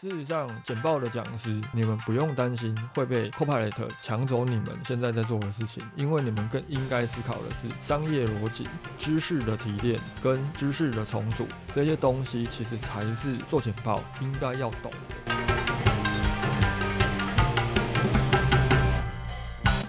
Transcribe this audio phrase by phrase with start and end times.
[0.00, 15.34] 事实上，简报的讲师，你们不用担心会被 Copilot 抢走你们现在在做的事情，因为你们更应该思考的是商业逻辑、知识的提炼跟知识的重组这些东西，其实才是做简报应该要懂的。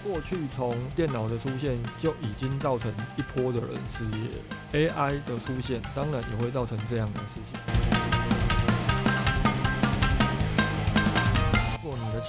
[0.04, 7.69] 过去从电脑的出现就已经造成一波的人失业，AI 的出现当然也会造成这样的事情。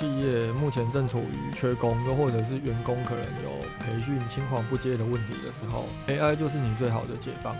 [0.00, 3.50] 企业目前正处于缺工，又或者是员工可能有
[3.80, 7.54] 培训青黄不接的问题的时候，AI 就是你最好的解放。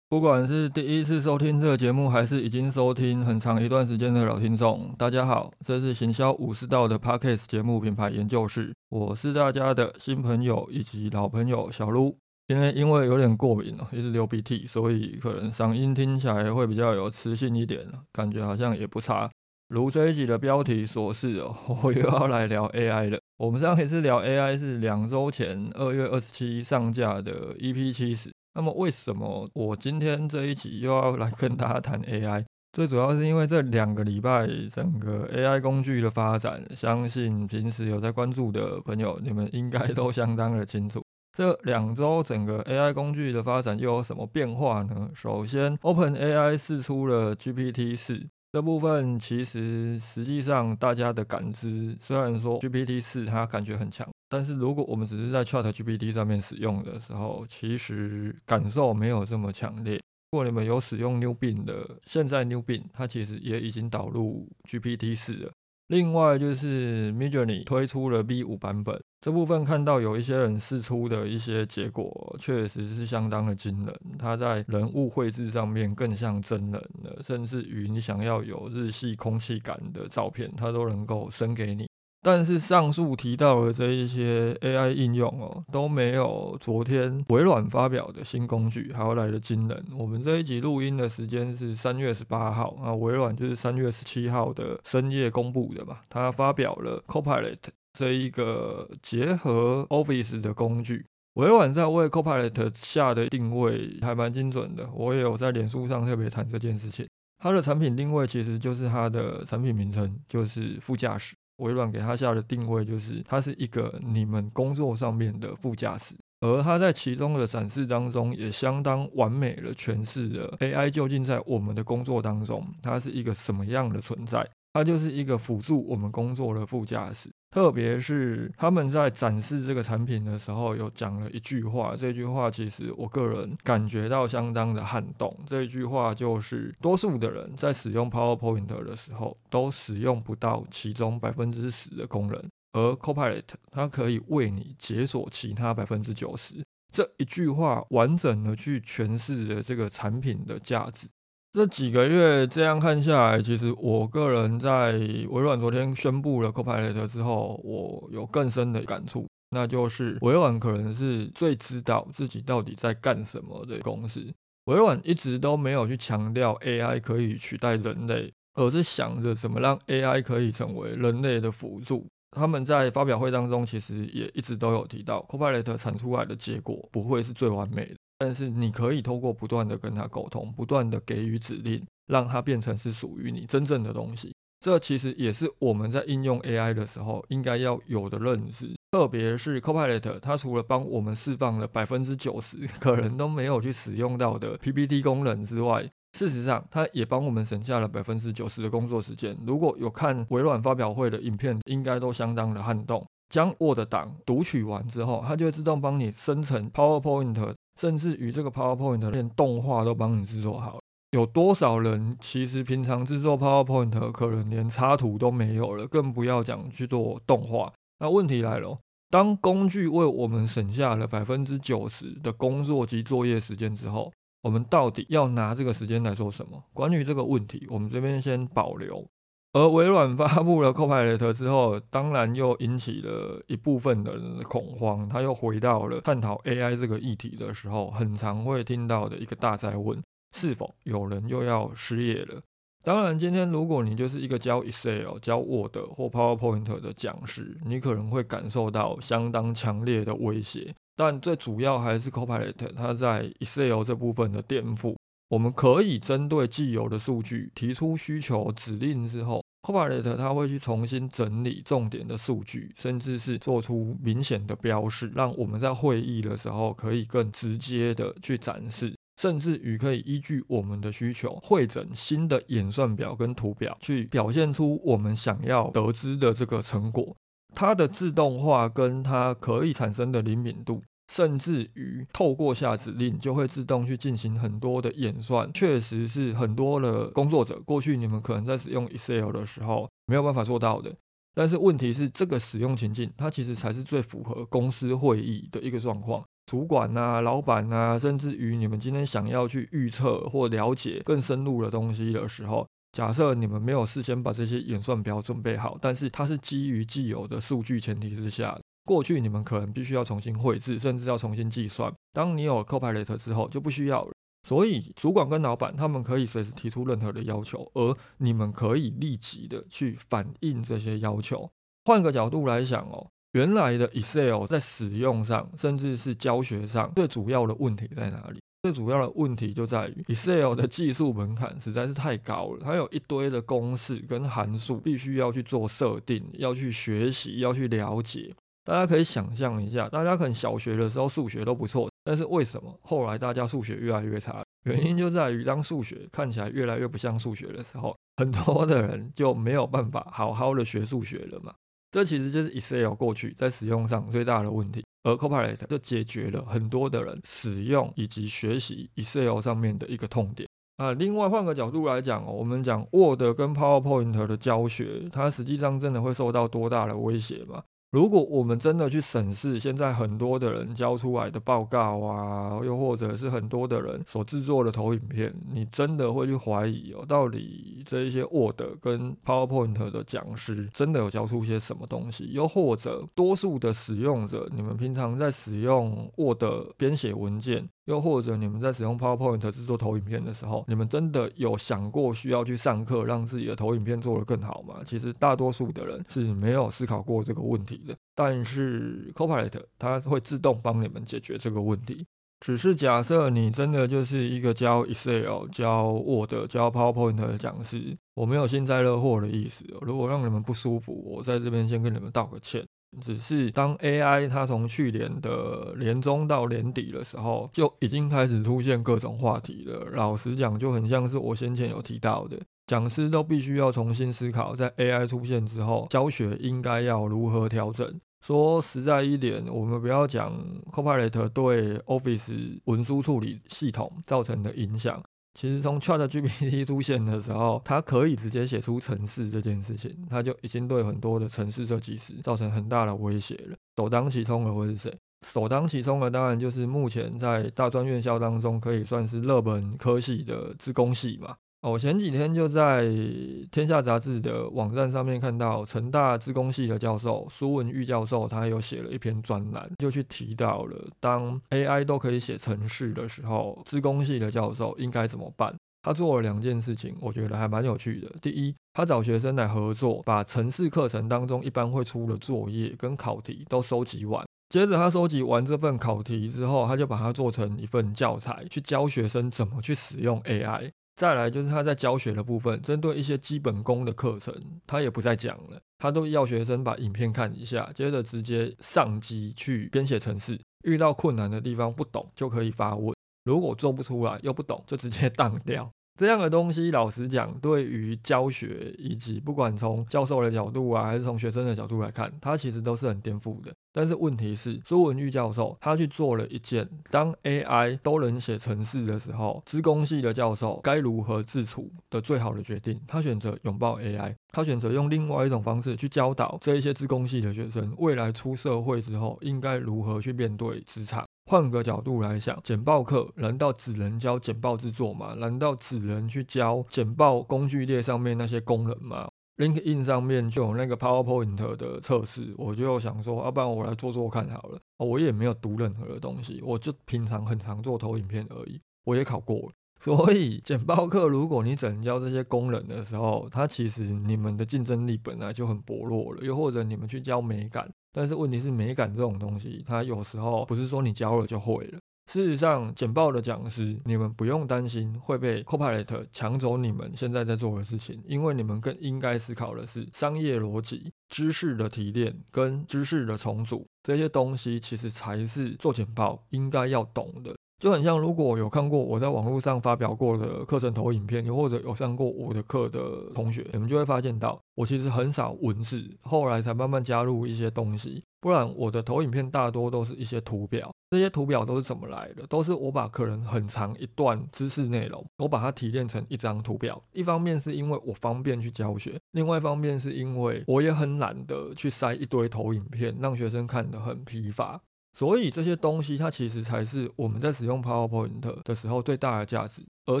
[0.08, 12.16] 不管是第一次收听这个节目，还是已经收听很长一段时间的老听众，大家好，这是行销武士道的 Podcast 节目品牌研究室，我是大家的新朋友以及老朋友小卢。
[12.46, 19.30] 今天因为有点过敏了，一直流鼻涕，所以可能嗓音听起来会比较有磁性一点，感觉好像也不差。
[19.68, 23.18] 如这一集的标题所示哦， 我又要来聊 AI 了。
[23.38, 28.30] 我们上一次聊 AI 是两周前二月二十七上架的 EP 七十。
[28.54, 32.44] 那么为什么我今天这一集又要来跟大家谈 AI？
[32.74, 41.02] 最主要是因为这两个礼拜整个 AI 工具的发展，相信平时有在关注的朋友，你们应该都相当的清楚。
[41.34, 45.10] 这两周整个 AI 工具的发展又有什么变化呢？
[45.12, 59.94] 首先，OpenAI 试出了 GPT 四这部分，其实实际上大家的感知，虽然说 GPT 四它感觉很强，但是如果我们只是在 ChatGPT 上面使用的时候，其实感受没有这么强烈。
[60.30, 65.50] 如果你们有使用 New Bing 的，现在 New Bing 它其实也已经导入 GPT 四了。
[65.88, 74.00] 另外就是 Midjourney 推出了 V 五版本，这部分看到有一些人试出的一些结果，确实是相当的惊人。
[74.18, 76.72] 它在人物绘制上面更像真人
[77.02, 81.88] 了，甚至于你想要有日系空气感的照片，它都能够生给你。
[82.20, 89.86] 但是上述提到的这一些 AI 应用哦，都没有昨天微软发表的新工具还要来的惊人。
[89.96, 97.56] 我们这一集录音的时间是三月十八号啊，微软就是三月十七号的深夜公布的嘛，它发表了 Copilot
[97.96, 101.06] 这一个结合 Office 的工具。
[101.34, 107.08] 微软在为 Copilot 下的定位还蛮精准的，我也有在脸书上特别谈这件事情。
[107.42, 111.34] 它的产品定位其实就是它的产品名称，就是副驾驶。
[111.58, 124.48] 微软给它下的定位就是，它是一个你们工作上面的副驾驶，而它在其中的展示当中也相当完美的诠释了 AI 究竟在我们的工作当中，它是一个什么样的存在。
[124.74, 135.38] 它就是一个辅助我们工作的副驾驶，特别是他们在展示这个产品的时候，有讲了一句话，这句话其实我个人感觉到相当的撼动。
[135.46, 146.56] 这句话就是，多数的人在使用 PowerPoint 的时候，都使用不到其中百分之十的功能，而 Copilot 它可以为你解锁其他百分之九十。
[146.92, 151.06] 这一句话完整的去诠释了这个产品的价值。
[151.54, 154.94] 这几个月这样看下来，其实我个人在
[155.28, 164.34] 微软昨天宣布了 Copilot 之后，我有更深的感触，那就是微软可能是最知道自己到底在干什么的公司。
[164.64, 172.04] 微软一直都没有去强调 AI 可以取代人类，而是想着怎么让 AI 可以成为人类的辅助。
[172.32, 177.94] 他们在发表会当中，其实也一直都有提到，Copilot 产出来的结果不会是最完美的。
[178.18, 184.32] 但是你可以透过不断的跟他沟通，不断的给予指令，让它变成是属于你真正的东西。
[184.60, 188.74] 这其实也是我们在应用 AI 的时候应该要有的认知。
[188.92, 199.36] 特别是 Copilot，它除了帮我们释放了百分之九十可能都没有去使用到的 PPT 功能之外，事实上它也帮我们省下了百分之九十的工作时间。
[199.44, 203.04] 如果有看微软发表会的影片，应该都相当的撼动。
[203.28, 207.54] 将 Word 档读取完之后，它就会自动帮你生成 PowerPoint。
[207.80, 210.80] 甚至于这个 PowerPoint 连动画都帮你制作好，
[211.10, 217.72] 有多少人其实平常制作 PowerPoint 可能连插图都没有了，更不要讲去做动画。
[217.98, 218.78] 那问题来了，
[219.10, 224.12] 当工具为我们省下了百分之九十的工作及作业时间之后，
[224.42, 226.62] 我们到底要拿这个时间来做什么？
[226.72, 229.06] 关于这个问题，我们这边先保留。
[229.54, 235.08] 而微软发布了 Copilot 之后，当然又引起了一部分的人的恐慌。
[235.08, 240.02] 他又回到了探讨 AI 这个议题的时候，很常会听到的一个大灾问：
[240.36, 242.42] 是否有人又要失业了？
[242.82, 250.74] 当然，今天如果你就是一个教 Excel、教 Word 或 PowerPoint 的讲师，你可能会感受到相当强烈的威胁。
[250.96, 254.96] 但最主要还是 Copilot 它在 Excel 这部分的颠覆。
[255.30, 277.16] 我们可以针对既有的数据提出需求指令之后，Copilot 它会去重新整理重点的数据，甚至是做出明显的标示，让我们在会议的时候可以更直接的去展示，甚至于可以依据我们的需求会诊新的演算表跟图表，去表现出我们想要得知的这个成果。
[277.54, 280.82] 它的自动化跟它可以产生的灵敏度。
[281.12, 290.94] 甚至于透过下指令就会自动去进行很多的演算，确实是很多的工作者过去你们可能在使用 Excel 的时候没有办法做到的。
[291.34, 296.24] 但是问题是，这个使用情境它其实才是最符合公司会议的一个状况。
[296.46, 308.56] 主管啊、老板啊，甚至于你们今天想要去预测或了解更深入的东西的时候，假设你们没有事先把这些演算表准备好，但是它是基于既有的数据前提之下。
[308.84, 311.92] 过去你们可能必须要重新绘制，甚至要重新计算。
[312.12, 314.12] 当你有 Copilot 之后，就不需要了。
[314.46, 321.50] 所以主管跟老板他们可以随时提出任何的要求，而你们可以立即的去反映这些要求。
[321.86, 328.38] 换个角度来想哦，原来的 Excel 在使用上，甚至是教学上，最主要的问题在哪里？
[328.62, 338.34] 最主要的问题就在于 Excel 的技术门槛实在是太高了，它有一堆的公式跟函数，必须要去做设定，要去学习，要去了解。
[338.64, 344.42] 大家可以想象一下，大家可能小学的时候数学都不错，但是为什么后来大家数学越来越差？
[344.64, 351.52] 原因就在于当数学看起来越来越不像数学的时候，很多的人就没有办法好好的学数学了嘛。
[351.90, 360.92] 这其实就是 Excel 过去在使用上最大的问题，而 Copilot 就解决了很多的人使用以及学习 Excel 上面的一个痛点啊。
[360.92, 367.62] 另外换个角度来讲哦，我们讲 Word 跟 PowerPoint 的教学，它实际上真的会受到多大的威胁吗？
[367.94, 382.28] 如果我们真的去审视现在很多的人交出来的报告啊，又或者是很多的人所制作的投影片，你真的会去怀疑哦，到底这一些 Word 跟 PowerPoint 的讲师真的有教出些什么东西？
[382.32, 386.42] 又或者多数的使用者，你们平常在使用 Word
[386.76, 387.68] 编写文件？
[387.86, 394.76] 又或者你们在使用 PowerPoint 制作投影片的时候，你们真的有想过需要去上课让自己的投影片做得更好吗？
[394.84, 397.94] 其实大多数的人是没有思考过这个问题的。
[398.14, 402.06] 但是 Copilot 它会自动帮你们解决这个问题。
[402.40, 409.64] 只是假设你真的就是一个教 Excel、教 Word、教 PowerPoint 的讲师，我没有幸灾乐祸的意思。
[409.80, 412.62] 如果让你们不舒服，我在这边先跟你们道个歉。
[413.00, 419.86] 只是当 AI 它从去年的年中到年底的时候，就已经开始出现各种话题了。
[419.92, 428.00] 老实讲，就很像是我先前有提到的，讲师都必须要重新思考，在 AI 出现之后，教学应该要如何调整。
[428.24, 430.32] 说实在一点，我们不要讲
[430.72, 435.02] Copilot 对 Office 文书处理系统造成的影响。
[435.34, 443.56] 其实从 Chat GPT 出现的时候，它可以直接写出城市这件事情，它就已经对很多的城市设计师造成很大的威胁了。
[443.76, 444.96] 首当其冲的会是谁？
[445.26, 451.34] 首当其冲的当然就是目前在大专院校当中可以算是热门科系的自工系嘛。
[451.70, 452.84] 我前几天就在
[453.50, 465.56] 《天下杂志》的网站上面看到成大资工系的教授苏文玉教授，他有写了一篇专栏，就去提到了当 AI 都可以写程式的时候，资工系的教授应该怎么办。
[465.82, 468.14] 他做了两件事情，我觉得还蛮有趣的。
[468.20, 474.22] 第一，他找学生来合作，把程式课程当中一般会出的作业跟考题都收集完。
[474.50, 480.70] 接着他收集完这份考题之后，他就把它做成一份教材，去教学生怎么去使用 AI。
[480.96, 484.34] 再来就是他在教学的部分，针对一些基本功的课程，
[484.66, 495.70] 他也不再讲了，他都要学生把影片看一下，接着直接上机去编写程式，遇到困难的地方不懂就可以发问，如果做不出来又不懂，就直接 当掉。
[495.96, 503.52] 这样的东西，老实讲，对于教学以及不管从教授的角度啊，还是从学生的角度来看，它其实都是很颠覆的。
[503.72, 512.80] 但是问题是，苏文玉教授他去做了一件，当 AI 都能写程式的时候，资工系的教授该如何自处的最好的决定。
[512.88, 521.04] 他选择拥抱 AI，他选择用另外一种方式去教导这一些资工系的学生，未来出社会之后应该如何去面对职场。
[521.26, 525.14] 换个角度来想，简报课难道只能教简报制作吗？
[525.14, 534.60] 难道只能去教简报工具列上面那些功能吗？LinkedIn 上面就有那个 PowerPoint 的测试，我就想说，要不然我来做做看好了。
[534.76, 539.50] 我也没有读任何的东西，我就平常很常做投影片而已，我也考过。
[539.80, 546.22] 所以简报课，如果你只能教这些功能的时候，它其实你们的竞争力本来就很薄弱了。
[546.22, 547.68] 又或者你们去教美感。
[547.94, 551.78] 但是问题是美感这种东西，它有时候不是说你教了就会了。
[552.12, 567.34] 事实上，简报的讲师，你们不用担心会被 Copilot 抢走你们现在在做的事情，因为你们更应该思考的是商业逻辑、知识的提炼跟知识的重组这些东西，其实才是做简报应该要懂的。
[567.58, 578.02] 就很像，如果有看过我在网络上发表过的课程投影片，又或者有上过我的课的同学，你们就会发现到，我其实很少文字，后来才慢慢加入一些东西。
[578.20, 582.26] 不然我的投影片大多都是一些图表，这些图表都是怎么来的？
[582.26, 586.82] 都是我把可能很长一段知识内容，我把它提炼成一张图表。
[586.92, 594.60] 一方面是因为我方便去教学，另外一方面是因为我也很懒得去塞一堆投影片，让学生看得很疲乏。
[594.96, 599.62] 所以这些东西，它其实才是我们在使用 PowerPoint 的时候最大的价值。
[599.86, 600.00] 而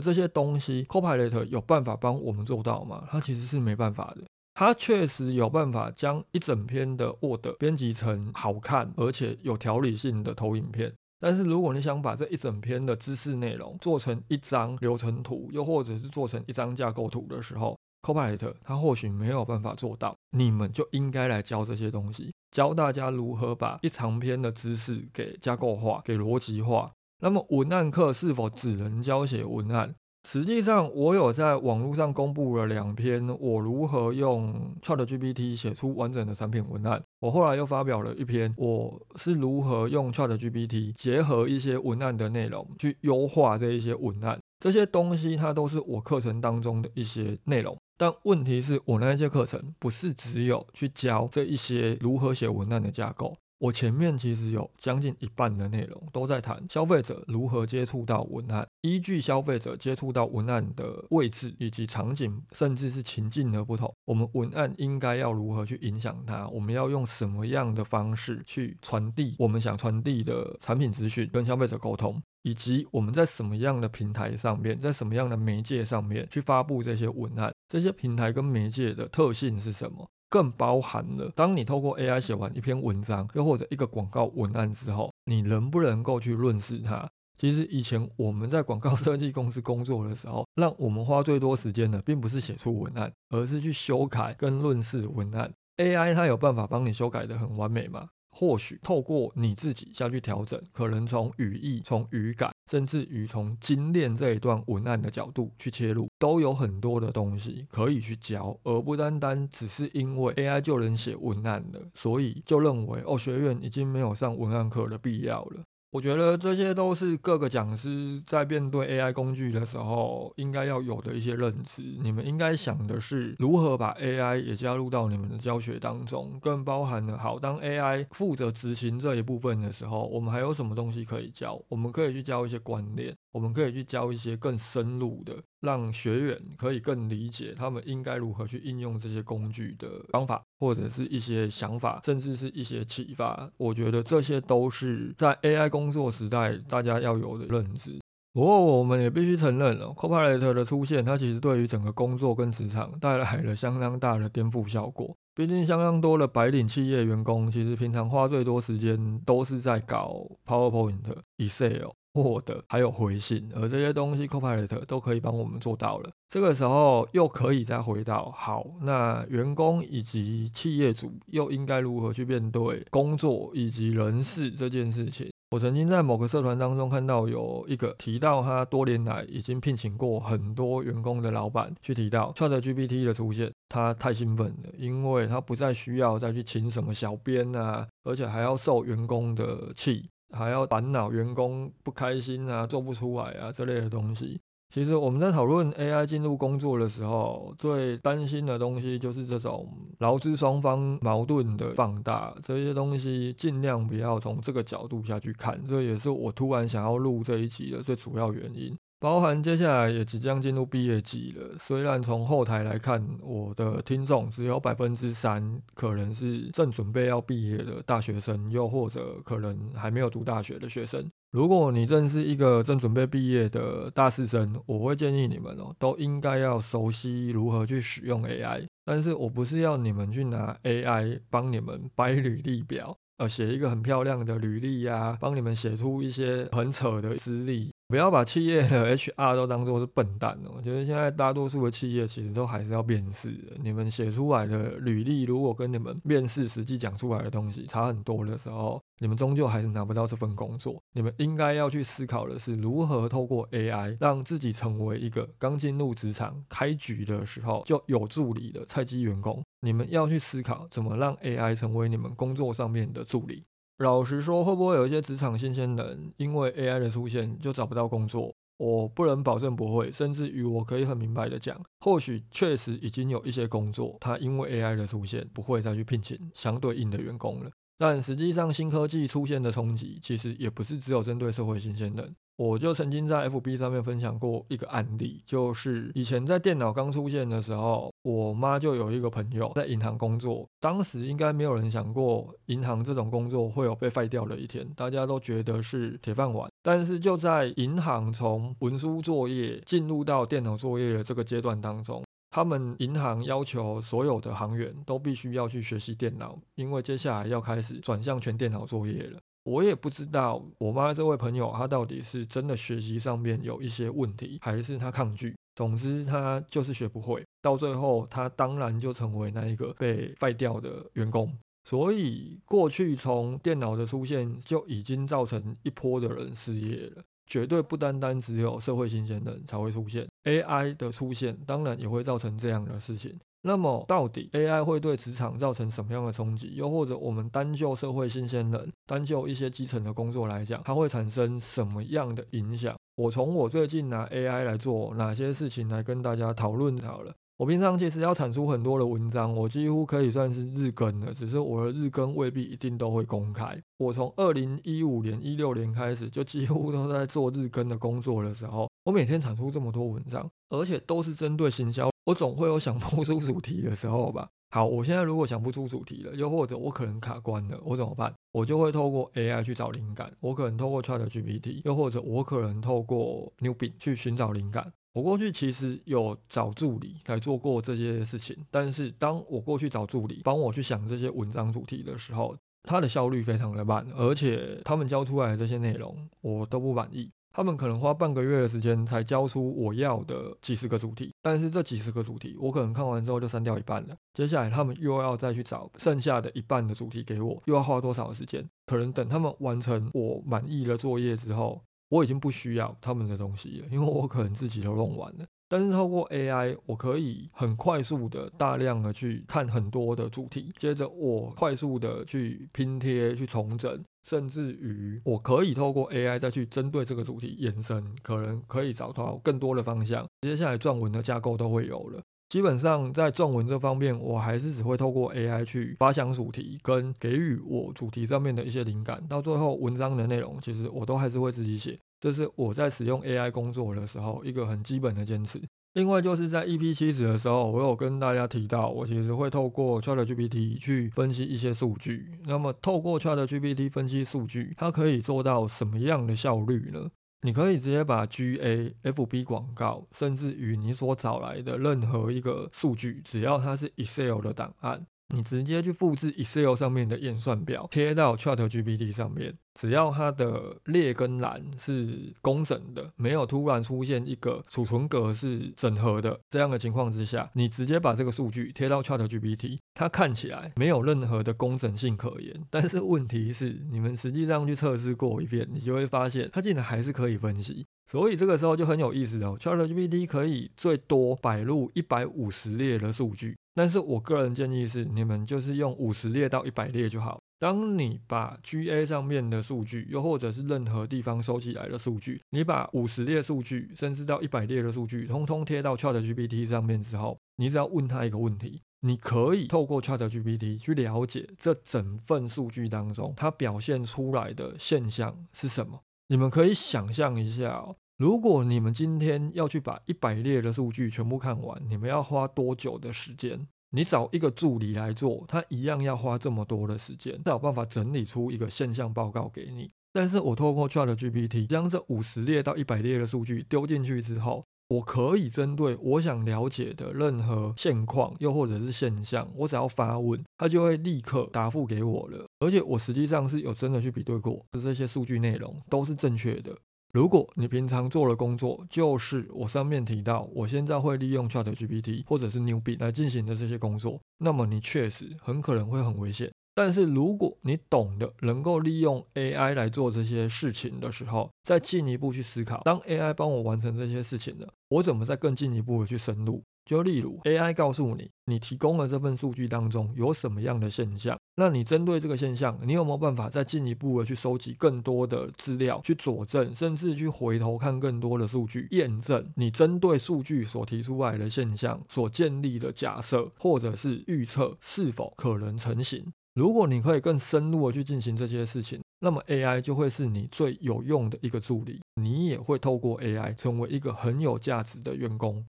[0.00, 3.06] 这些东西，Copilot 有办法帮我们做到吗？
[3.10, 4.22] 它其实是没办法的。
[4.54, 10.92] 它确实有办法将一整篇的 Word 编辑成好看而且有条理性的投影片。
[11.18, 26.92] 但是如果你想把这一整篇的知识内容做成一张流程图，又或者是做成一张架构图的时候，Copilot，他或许没有办法做到，你们就应该来教这些东西，教大家如何把一长篇的知识给架构化、给逻辑化。
[27.22, 29.94] 那么文案课是否只能教写文案？
[30.26, 37.02] 实际上，我有在网络上公布了两篇我如何用 ChatGPT 写出完整的产品文案。
[37.20, 44.38] 我后来又发表了一篇，我是如何用 ChatGPT 结合一些文案的内容去优化这一些文案。
[44.58, 47.76] 这些东西它都是我课程当中的一些内容。
[47.96, 72.20] 但问题是我那些课程不是只有去教这一些如何写文案的架构，我前面其实有将近一半的内容都在谈消费者如何接触到文案，依据消费者接触到文案的位置以及场景，甚至是情境的不同，我们文案应该要如何去影响它，我们要用什么样的方式去传递我们想传递的产品资讯，跟消费者沟通。
[72.42, 80.08] 以及我们在什么样的平台上面，在什么样的媒介上面去发布这些文案，这些平台跟媒介的特性是什么？
[80.28, 87.10] 更包含了，当你透过 AI 写完一篇文章，又或者一个广告文案之后，你能不能够去论识它？
[87.36, 95.52] 其实以前我们在广告设计公司工作的时候， 让我们花最多时间的，并不是写出文案，而是去修改跟论识文案。
[95.78, 98.08] AI 它有办法帮你修改的很完美吗？
[98.30, 115.62] 或许透过你自己下去调整，可能从语义、从语感，甚至于从精炼这一段文案的角度去切入，都有很多的东西可以去教，而不单单只是因为 AI 就能写文案了，所以就认为哦，学院已经没有上文案课的必要了。
[115.94, 121.82] 我觉得这些都是各个讲师在面对 AI 工具的时候应该要有的一些认知。
[122.02, 131.62] 你们应该想的是如何把 AI 也加入到你们的教学当中，更包含了好，当 AI 负责执行这一部分的时候，我们还有什么东西可以教？
[131.68, 133.16] 我们可以去教一些观念。
[133.34, 143.50] 我们可以去教一些更深入的，让学员可以更理解他们应该如何去应用这些工具的方法，或者是一些想法，甚至是一些启发。
[143.56, 147.98] 我觉得这些都是在 AI 工作时代大家要有的认知。
[148.32, 155.16] 不过，我们也必须承认了，Copilot 的出现，它其实对于整个工作跟职场带来了相当大的颠覆效果。
[155.36, 161.02] 毕竟，相当多的白领企业员工，其实平常花最多时间都是在搞 PowerPoint、
[161.38, 161.90] Excel。
[162.22, 166.10] 获得还有回信，而这些东西 Copilot 都可以帮我们做到了。
[166.28, 175.28] 这个时候又可以再回到好，那员工以及企业主又应该如何去面对工作以及人事这件事情？
[175.50, 190.08] 我曾经在某个社团当中看到有一个提到，他多年来已经聘请过很多员工的老板去提到 ChatGPT 的出现，他太兴奋了，因为他不再需要再去请什么小编啊，而且还要受员工的气。
[190.34, 194.40] 还要烦恼员工不开心啊，做不出来啊这类的东西。
[194.72, 202.34] 其实我们在讨论 AI 进入工作的时候，最担心的东西就是这种劳资双方矛盾的放大。
[202.42, 208.76] 这些东西尽量不要从这个角度下去看，这也是我突然想要录这一集的最主要原因。
[209.04, 221.06] 包含接下来也即将进入毕业季了，虽然从后台来看，我的听众只有百分之三可能是正准备要毕业的大学生，又或者可能还没有读大学的学生。
[221.32, 228.64] 如果你正是一个正准备毕业的大四生，我会建议你们哦，都应该要熟悉如何去使用 AI。
[228.86, 237.70] 但是我不是要你们去拿 AI 帮你们掰履历表，呃，写一个很漂亮的履历呀，帮你们写出一些很扯的资历。
[237.94, 240.50] 不要把企业的 HR 都当做是笨蛋哦。
[240.56, 243.52] 我觉得现在大多数的企业其实都还是要面试的。
[243.62, 250.82] 你们写出来的履历，如果跟你们面试实际讲出来的东西差很多的时候，你们终究还是拿不到这份工作。
[250.92, 259.40] 你们应该要去思考的是，如何透过 AI 让自己成为一个刚进入职场开局的时候就有助理的菜鸡员工。
[259.60, 263.44] 你们要去思考怎么让 AI 成为你们工作上面的助理。
[263.78, 268.34] 老实说，会不会有一些职场新鲜人因为 AI 的出现就找不到工作？
[268.56, 277.50] 我不能保证不会，甚至于我可以很明白的讲，或许确实已经有一些工作，它因为 AI 的出现不会再去聘请相对应的员工了。
[277.76, 282.14] 但实际上，新科技出现的冲击，其实也不是只有针对社会新鲜人。
[282.36, 296.50] 我就曾经在 FB 上面分享过一个案例，就是以前在电脑刚出现的时候，我妈就有一个朋友在银行工作，当时应该没有人想过银行这种工作会有被废掉的一天，大家都觉得是铁饭碗。
[296.60, 309.20] 但是就在银行从文书作业进入到电脑作业的这个阶段当中，他们银行要求所有的行员都必须要去学习电脑，因为接下来要开始转向全电脑作业了。
[309.44, 315.34] 我也不知道我妈这位朋友，她到底是真的学习上面有一些问题，还是她抗拒。
[315.54, 317.22] 总之，她就是学不会。
[317.40, 321.32] 到最后，她当然就成为那一个被废掉的员工。
[321.64, 327.02] 所以，过去从电脑的出现就已经造成一波的人失业了。
[327.26, 333.18] 绝对不单单只有社会新鲜人才会出现，AI 的出现当然也会造成这样的事情。
[333.46, 336.54] 那么，到底 AI 会对职场造成什么样的冲击？
[336.54, 342.74] 又或者我们单就社会新鲜人、单就一些基层的工作来讲，它会产生什么样的影响？
[342.96, 347.12] 我从我最近拿 AI 来做哪些事情来跟大家讨论好了。
[347.36, 353.60] 我平常其实要产出很多的文章，我几乎可以算是日更的，只是我的日更未必一定都会公开。
[353.76, 361.90] 我从二零一五年、一六年开始，就几乎都在做日更的工作的时候，我每天产出这么多文章，而且都是针对行销。
[362.04, 364.28] 我总会有想不出主题的时候吧。
[364.50, 368.14] 好，我现在如果想不出主题了，又或者我可能卡关了，我怎么办？
[368.32, 370.12] 我就会透过 AI 去找灵感。
[370.20, 374.72] 我可能透过 ChatGPT，又或者我可能透过 Newbie 去寻找灵感。
[374.92, 387.10] 我过去其实有找助理来做过这些事情，但是当我过去找助理帮我去想这些文章主题的时候，他的效率非常的慢，而且他们交出来的这些内容我都不满意。
[387.34, 393.96] 他们可能花半个月的时间才交出我要的几十个主题，但是这几十个主题我可能看完之后就删掉一半了。
[394.12, 398.48] 接下来他们又要再去找剩下的一半的主题给我，又要花多少时间？
[398.66, 405.26] 可能等他们完成我满意的作业之后，我已经不需要他们的东西了，因为我可能自己都弄完了。
[405.48, 420.06] 但是透过 AI，我可以很快速的、大量的去看很多的主题，接着我快速的去拼贴、去重整，甚至于我可以透过 AI 再去针对这个主题延伸，可能可以找到更多的方向。
[420.22, 422.00] 接下来撰文的架构都会有了。
[422.30, 429.06] 基本上在撰文这方面，我还是只会透过 AI 去发想主题，跟给予我主题上面的一些灵感。
[429.06, 431.78] 到最后文章的内容，其实我都还是会自己写。
[432.04, 435.40] 这是我在使用 AI 工作的时候一个很基本的坚持。
[435.72, 442.10] 另外就是在 EP 七十的时候，我有跟大家提到，我其实会透过 ChatGPT 去分析一些数据。
[442.26, 446.90] 那么透过 ChatGPT 分析数据，它可以做到什么样的效率呢？
[447.22, 454.86] 你可以直接把 GA、FB 广告，甚至于你所找来的任何一个数据，只要它是 Excel 的档案。
[455.08, 472.42] 你直接去复制 Excel 上面的演算表，贴到 ChatGPT 上面，只要它的列跟栏是工整的，没有突然出现一个储存格是整合的这样的情况之下，你直接把这个数据贴到 ChatGPT，它看起来没有任何的工整性可言。
[472.50, 477.66] 但是问题是，你们实际上去测试过一遍，你就会发现它竟然还是可以分析。
[477.86, 483.36] 所以这个时候就很有意思哦，ChatGPT 可以最多摆入一百五十列的数据。
[483.54, 487.20] 但是我个人建议是，你们就是用五十列到一百列就好。
[487.38, 505.80] 当你把 GA 上面的数据，又或者是任何地方收起来的数据，你把五十列数据，甚至到一百列的数据，通通贴到 ChatGPT 上面之后，你只要问他一个问题，你可以透过 ChatGPT 去了解这整份数据当中它表现出来的现象是什么。
[506.08, 507.74] 你们可以想象一下。
[507.96, 513.46] 如果你们今天要去把一百列的数据全部看完，你们要花多久的时间？
[513.70, 519.70] 你找一个助理来做，他一样要花这么多的时间，才有办法整理出一个现象报告给你。
[519.92, 532.26] 但是我透过 Chat GPT 将这五十列到一百列的数据丢进去之后，我可以针对我想了解的任何现况，又或者是现象，我只要发问，它就会立刻答复给我了。
[532.40, 536.58] 而且我实际上是有真的去比对过，这些数据内容都是正确的。
[536.94, 546.30] 如果你平常做的工作就是我上面提到，我现在会利用 ChatGPT 或者是 New b i 来进行的这些工作，那么你确实很可能会很危险。
[546.54, 556.44] 但是如果你懂得能够利用 AI 来做这些事情的时候，再进一步去思考，当 AI 帮我完成这些事情了，我怎么再更进一步的去深入？
[556.64, 576.12] 就例如 AI 告诉你，你提供的这份数据当中有什么样的现象，那你针对这个现象，你有没有办法再进一步的去收集更多的资料，去佐证，甚至去回头看更多的数据，验证你针对数据所提出来的现象所建立的假设，或者是预测是否可能成型？
[576.34, 585.44] 如果你可以更深入的去进行这些事情，那么 AI 就会是你最有用的一个助理，你也会透过 AI 成为一个很有价值的员工。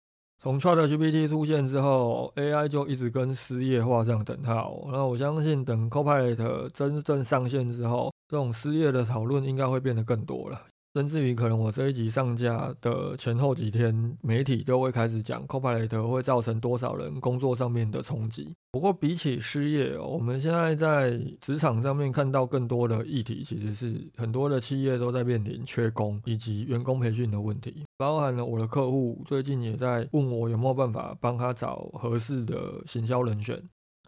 [0.45, 4.79] 从 ChatGPT 出现之后，AI 就一直跟失业画上等号。
[4.91, 10.61] 那我相信，等 Copilot 真正上线之后，这种失业的讨论应该会变得更多了。
[10.95, 18.55] 甚至于可能我这一集上架的前后几天，媒体都会开始讲 Copilot 会造成多少人工作上面的冲击。
[18.71, 27.83] 不过比起失业，我们现在在职场上面看到更多的议题，其实是很多的企业都在面临缺工以及员工培训的问题。
[27.97, 33.61] 包含了我的客户最近也在问我有没有办法帮他找合适的行销人选。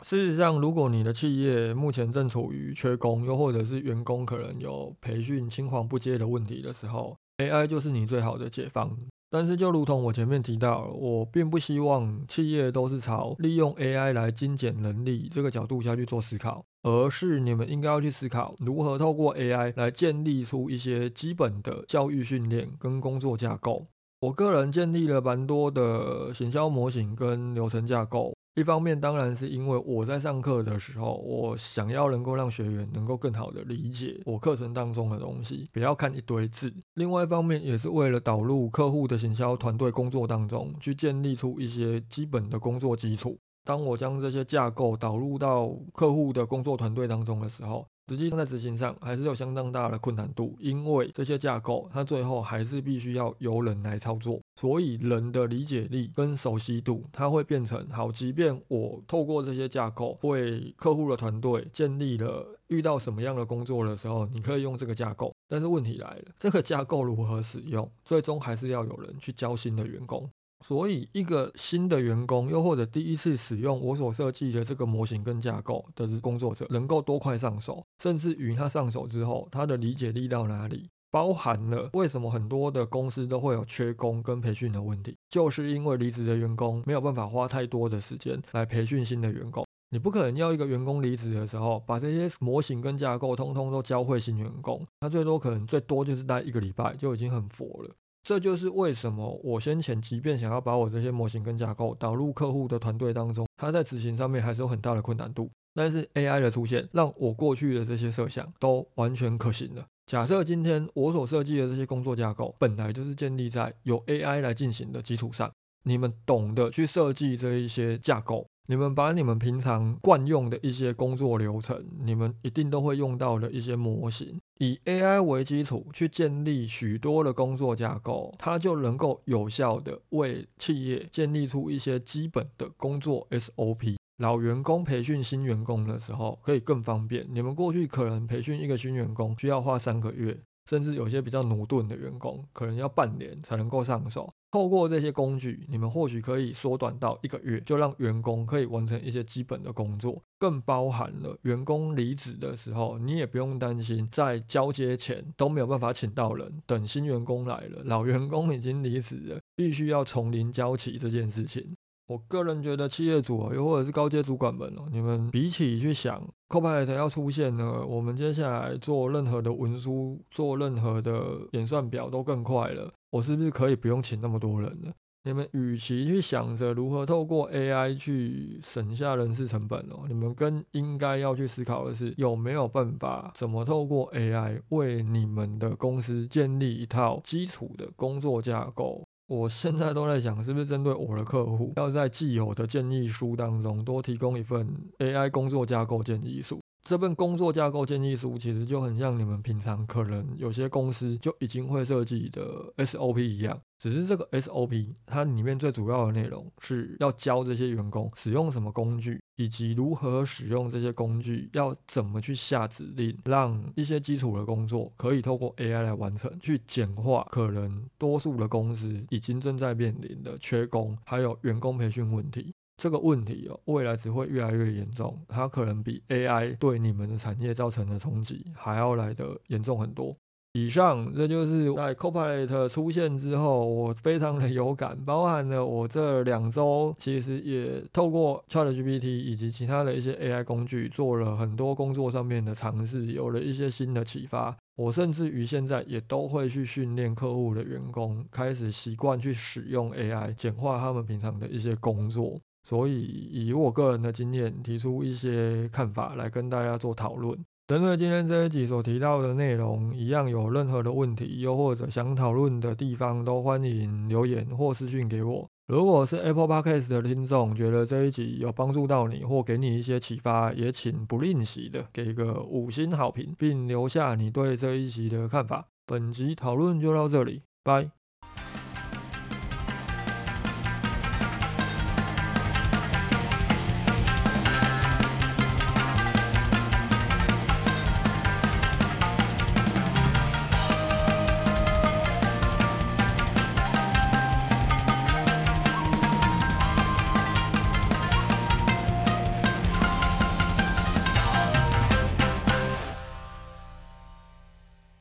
[0.03, 8.95] 事实上，如果你的企业目前正处于缺工，又或者是员工可能有培训青黄不接的问题的时候，AI 就是你最好的解放。
[9.29, 23.85] 但是，就如同我前面提到，我并不希望企业都是朝利用 AI 来精简能力这个角度下去做思考，而是你们应该要去思考如何透过 AI 来建立出一些基本的教育训练跟工作架构。
[24.21, 28.33] 我个人建立了蛮多的行销模型跟流程架构。
[28.57, 36.73] 一方面当然是因为我在上课的时候，我想要能够让学员能够更好的理解我课程当中的东西，不要看一堆字。
[36.95, 43.37] 另外一方面也是为了导入客户的行销团队工作当中，去建立出一些基本的工作基础。
[43.63, 58.11] 当我将这些架构导入到客户的工作团队当中的时候，实际上在执行上还是有相当大的困难度，因为这些架构它最后还是必须要由人来操作，所以人的理解力跟熟悉度，它会变成好。
[58.11, 70.29] 即便我透过这些架构为客户的团队建立了遇到什么样的工作的时候，你可以用这个架构，但是问题来了，这个架构如何使用，最终还是要有人去教新的员工。
[70.65, 89.63] 所以，一个新的员工，又或者第一次使用我所设计的这个模型跟架构的工作者，能够多快上手，甚至于他上手之后，他的理解力到哪里，包含了为什么很多的公司都会有缺工跟培训的问题，就是因为离职的员工没有办法花太多的时间来培训新的员工。
[89.89, 97.95] 你不可能要一个员工离职的时候，把这些模型跟架构通通都教会新员工，他最多可能最多就是待一个礼拜就已经很佛了。
[98.27, 105.49] 这就是为什么我先前即便想要把我这些模型跟架构导入客户的团队当中，它在执行上面还是有很大的困难度。
[105.73, 109.85] 但是 AI 的出现，让我过去的这些设想都完全可行了。
[110.07, 115.49] 假设今天我所设计的这些工作架构，本来就是建立在有 AI 来进行的基础上，
[115.85, 118.45] 你们懂得去设计这一些架构。
[118.69, 133.95] 你们把你们平常惯用的一些工作流程，你们一定都会用到的一些模型，以 AI 为基础去建立许多的工作架构，它就能够有效的为企业建立出一些基本的工作 SOP。
[134.17, 137.25] 老员工培训新员工的时候，可以更方便。
[137.31, 140.37] 你们过去可能培训一个新员工需要花三个月。
[140.69, 144.29] 甚至有些比较驽钝的员工，可能要半年才能够上手。
[144.49, 150.21] 透过这些工具，你们或许可以缩短到一个月，就让员工可以完成一些基本的工作。
[150.39, 156.61] 更包含了员工离职的时候，你也不用担心在交接前都没有办法请到人。
[156.65, 161.75] 等新员工来了，老员工已经离职了，必须要从零交起这件事情。
[162.07, 172.93] 我个人觉得，企业主啊，又或者是高阶主管们哦，你们比起去想 Copilot 要出现呢，我们接下来做任何的文书、做任何的演算表都更快了。
[173.09, 174.89] 我是不是可以不用请那么多人呢？
[175.23, 189.05] 你们与其去想着如何透过 AI 去省下人事成本哦，你们更应该要去思考的是，有没有办法怎么透过 AI 为你们的公司建立一套基础的工作架构。
[189.27, 194.65] 我现在都在想，是不是针对我的客户，要在既有的建议书当中多提供一份
[194.99, 196.59] AI 工作架构建议书。
[196.87, 202.41] 这份工作架构建议书其实就很像你们平常可能有些公司就已经会设计的
[202.77, 222.53] SOP 一样，只是这个 SOP 它里面最主要的内容是要教这些员工使用什么工具，以及如何使用这些工具，要怎么去下指令，让一些基础的工作可以透过 AI 来完成，去简化可能多数的公司已经正在面临的缺工，还有员工培训问题。
[222.77, 230.15] 这个问题哦，未来只会越来越严重，它可能比 AI 对你们的产业造成的冲击还要来得严重很多。
[230.53, 244.55] 以上这就是在 Copilot 出现之后，我非常的有感，包含了我这两周其实也透过 ChatGPT 以及其他的一些 AI 工具做了很多工作上面的尝试，有了一些新的启发。
[244.75, 252.39] 我甚至于现在也都会去训练客户的员工，开始习惯去使用 AI，简化他们平常的一些工作。
[252.67, 257.33] 所以，以我个人的经验，提出一些看法来跟大家做讨论。
[257.65, 265.49] 针对今天这一集所提到的内容，一样有任何的问题，又或者想讨论的地方，都欢迎留言或私讯给我。
[265.67, 275.67] 如果是 Apple Podcast 的听众，觉得这一集有帮助到你，或给你一些启发，也请不吝惜的给个五星好评，并留下你对这一集的看法。
[275.85, 277.96] 本集讨论就到这里，拜。